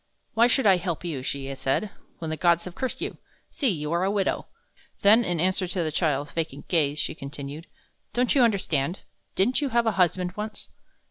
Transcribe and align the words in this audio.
"Why 0.33 0.47
should 0.47 0.65
I 0.65 0.77
help 0.77 1.05
you," 1.05 1.21
she 1.21 1.53
said, 1.53 1.91
"when 2.17 2.31
the 2.31 2.35
gods 2.35 2.65
have 2.65 2.73
cursed 2.73 3.01
you? 3.01 3.19
See, 3.51 3.67
you 3.69 3.91
are 3.91 4.03
a 4.03 4.09
widow!" 4.09 4.47
Then, 5.03 5.23
in 5.23 5.39
answer 5.39 5.67
to 5.67 5.83
the 5.83 5.91
child's 5.91 6.31
vacant 6.31 6.67
gaze, 6.67 6.97
she 6.97 7.13
continued: 7.13 7.67
"Don't 8.11 8.33
you 8.33 8.41
understand? 8.41 9.01
Didn't 9.35 9.61
you 9.61 9.69
have 9.69 9.85
a 9.85 9.91
husband 10.01 10.31
once?" 10.35 10.69